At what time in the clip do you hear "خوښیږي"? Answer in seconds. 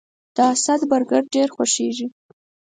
1.55-2.07